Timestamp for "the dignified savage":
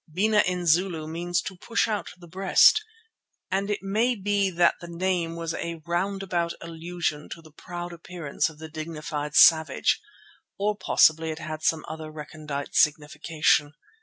8.57-10.01